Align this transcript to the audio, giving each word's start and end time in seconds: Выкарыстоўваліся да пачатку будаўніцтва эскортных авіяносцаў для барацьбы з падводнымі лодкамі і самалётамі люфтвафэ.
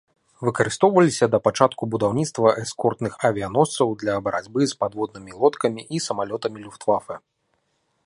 Выкарыстоўваліся 0.47 1.25
да 1.35 1.39
пачатку 1.47 1.83
будаўніцтва 1.97 2.55
эскортных 2.63 3.13
авіяносцаў 3.31 3.87
для 4.05 4.19
барацьбы 4.29 4.61
з 4.73 4.79
падводнымі 4.83 5.31
лодкамі 5.45 5.81
і 5.97 6.05
самалётамі 6.09 6.57
люфтвафэ. 6.67 7.15